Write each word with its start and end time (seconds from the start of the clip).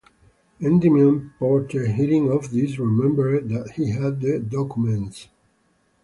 Endymion 0.59 1.31
Porter 1.37 1.85
hearing 1.85 2.31
of 2.31 2.49
this 2.49 2.79
remembered 2.79 3.51
he 3.75 3.91
had 3.91 4.19
the 4.19 4.39
documents. 4.39 5.27